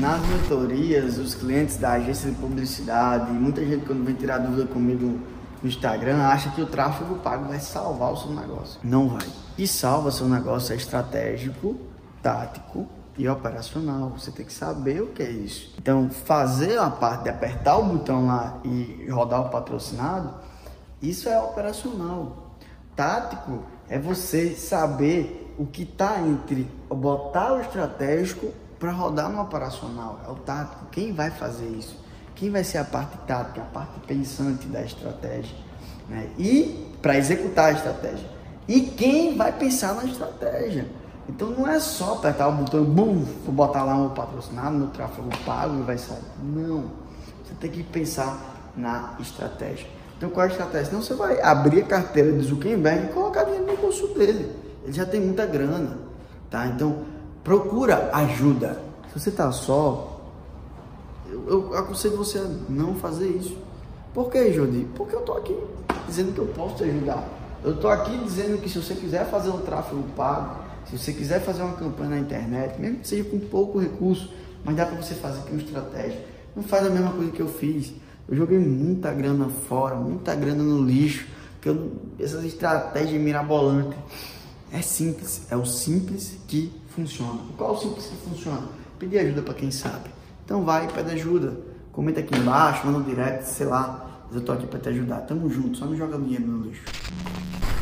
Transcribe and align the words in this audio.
Nas 0.00 0.20
mentorias, 0.26 1.16
os 1.16 1.34
clientes 1.34 1.78
da 1.78 1.92
agência 1.92 2.30
de 2.30 2.36
publicidade, 2.36 3.32
muita 3.32 3.64
gente 3.64 3.86
quando 3.86 4.04
vem 4.04 4.14
tirar 4.14 4.38
dúvida 4.38 4.66
comigo 4.66 5.18
no 5.62 5.68
Instagram 5.68 6.18
acha 6.18 6.50
que 6.50 6.60
o 6.60 6.66
tráfego 6.66 7.14
pago 7.16 7.48
vai 7.48 7.58
salvar 7.58 8.12
o 8.12 8.16
seu 8.16 8.30
negócio. 8.30 8.78
Não 8.84 9.08
vai. 9.08 9.26
E 9.56 9.66
salva 9.66 10.10
seu 10.10 10.28
negócio 10.28 10.74
é 10.74 10.76
estratégico, 10.76 11.76
tático 12.22 12.86
e 13.16 13.26
operacional. 13.26 14.10
Você 14.10 14.30
tem 14.30 14.44
que 14.44 14.52
saber 14.52 15.00
o 15.00 15.06
que 15.06 15.22
é 15.22 15.30
isso. 15.30 15.74
Então, 15.78 16.10
fazer 16.10 16.78
a 16.78 16.90
parte 16.90 17.24
de 17.24 17.30
apertar 17.30 17.78
o 17.78 17.84
botão 17.84 18.26
lá 18.26 18.58
e 18.64 19.08
rodar 19.10 19.46
o 19.46 19.48
patrocinado, 19.48 20.34
isso 21.00 21.26
é 21.26 21.40
operacional. 21.40 22.54
Tático 22.94 23.62
é 23.88 23.98
você 23.98 24.50
saber 24.50 25.54
o 25.58 25.64
que 25.64 25.84
está 25.84 26.20
entre 26.20 26.68
botar 26.90 27.54
o 27.54 27.60
estratégico 27.60 28.52
para 28.78 28.92
rodar 28.92 29.30
no 29.30 29.40
operacional. 29.40 30.20
É 30.26 30.30
o 30.30 30.34
tático. 30.34 30.86
Quem 30.90 31.12
vai 31.12 31.30
fazer 31.30 31.66
isso? 31.66 31.96
Quem 32.34 32.50
vai 32.50 32.62
ser 32.62 32.78
a 32.78 32.84
parte 32.84 33.16
tática, 33.26 33.62
a 33.62 33.64
parte 33.64 33.98
pensante 34.00 34.66
da 34.66 34.82
estratégia? 34.82 35.56
Né? 36.08 36.28
E 36.38 36.92
para 37.00 37.16
executar 37.16 37.66
a 37.66 37.72
estratégia. 37.72 38.28
E 38.68 38.80
quem 38.80 39.36
vai 39.36 39.52
pensar 39.52 39.94
na 39.94 40.04
estratégia? 40.04 40.86
Então 41.28 41.50
não 41.50 41.66
é 41.68 41.80
só 41.80 42.14
apertar 42.14 42.48
o 42.48 42.52
botão, 42.52 42.84
bum, 42.84 43.24
vou 43.44 43.54
botar 43.54 43.82
lá 43.82 43.96
um 43.96 44.10
patrocinado 44.10 44.76
no 44.76 44.88
tráfego 44.88 45.28
pago 45.44 45.80
e 45.80 45.82
vai 45.82 45.98
sair. 45.98 46.22
Não. 46.42 46.84
Você 47.44 47.54
tem 47.60 47.70
que 47.70 47.82
pensar 47.82 48.72
na 48.76 49.14
estratégia. 49.18 49.86
Então 50.16 50.30
qual 50.30 50.46
é 50.46 50.48
a 50.48 50.52
estratégia? 50.52 50.88
Então 50.88 51.02
você 51.02 51.14
vai 51.14 51.40
abrir 51.40 51.82
a 51.82 51.86
carteira 51.86 52.32
de 52.32 52.44
Zuckerberg 52.44 53.06
e 53.06 53.12
colocar 53.12 53.44
dinheiro 53.44 53.66
no 53.66 53.76
bolso 53.76 54.08
dele. 54.08 54.52
Ele 54.84 54.92
já 54.92 55.04
tem 55.04 55.20
muita 55.20 55.46
grana. 55.46 55.98
Tá? 56.50 56.66
Então 56.66 57.04
procura 57.46 58.10
ajuda. 58.12 58.82
Se 59.12 59.20
você 59.20 59.28
está 59.28 59.52
só, 59.52 60.20
eu, 61.30 61.70
eu 61.70 61.78
aconselho 61.78 62.16
você 62.16 62.38
a 62.38 62.50
não 62.68 62.96
fazer 62.96 63.28
isso. 63.28 63.56
Por 64.12 64.28
que, 64.32 64.52
Jodi? 64.52 64.84
Porque 64.96 65.14
eu 65.14 65.20
estou 65.20 65.38
aqui 65.38 65.56
dizendo 66.08 66.32
que 66.32 66.40
eu 66.40 66.46
posso 66.48 66.74
te 66.74 66.82
ajudar. 66.82 67.24
Eu 67.62 67.74
estou 67.74 67.88
aqui 67.88 68.18
dizendo 68.18 68.60
que 68.60 68.68
se 68.68 68.76
você 68.82 68.96
quiser 68.96 69.30
fazer 69.30 69.50
um 69.50 69.60
tráfego 69.60 70.02
pago, 70.16 70.56
se 70.90 70.98
você 70.98 71.12
quiser 71.12 71.40
fazer 71.40 71.62
uma 71.62 71.74
campanha 71.76 72.10
na 72.10 72.18
internet, 72.18 72.80
mesmo 72.80 72.98
que 72.98 73.06
seja 73.06 73.22
com 73.22 73.38
pouco 73.38 73.78
recurso, 73.78 74.28
mas 74.64 74.74
dá 74.74 74.84
para 74.84 74.96
você 74.96 75.14
fazer 75.14 75.48
com 75.48 75.56
estratégia. 75.56 76.20
Não 76.56 76.64
faz 76.64 76.84
a 76.84 76.90
mesma 76.90 77.12
coisa 77.12 77.30
que 77.30 77.40
eu 77.40 77.48
fiz. 77.48 77.92
Eu 78.28 78.36
joguei 78.36 78.58
muita 78.58 79.12
grana 79.12 79.48
fora, 79.68 79.94
muita 79.94 80.34
grana 80.34 80.64
no 80.64 80.82
lixo, 80.82 81.24
que 81.60 81.68
eu, 81.68 81.92
essas 82.18 82.42
estratégias 82.44 83.22
mirabolantes. 83.22 83.96
É 84.72 84.82
simples, 84.82 85.42
é 85.50 85.56
o 85.56 85.64
simples 85.64 86.38
que 86.48 86.72
funciona. 86.88 87.40
Qual 87.56 87.74
o 87.74 87.78
simples 87.78 88.06
que 88.06 88.16
funciona? 88.28 88.68
Pedir 88.98 89.18
ajuda 89.18 89.42
para 89.42 89.54
quem 89.54 89.70
sabe. 89.70 90.10
Então 90.44 90.64
vai, 90.64 90.88
pede 90.88 91.12
ajuda. 91.12 91.58
Comenta 91.92 92.20
aqui 92.20 92.36
embaixo, 92.36 92.86
manda 92.86 92.98
um 92.98 93.02
direct, 93.02 93.48
sei 93.48 93.66
lá. 93.66 94.26
Eu 94.32 94.40
tô 94.40 94.52
aqui 94.52 94.66
para 94.66 94.78
te 94.78 94.88
ajudar. 94.88 95.20
Tamo 95.20 95.48
junto, 95.48 95.78
só 95.78 95.86
não 95.86 95.96
joga 95.96 96.18
dinheiro 96.18 96.46
no 96.46 96.64
lixo. 96.66 96.82